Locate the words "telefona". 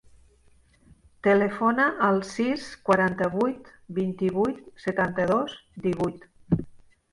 1.27-1.85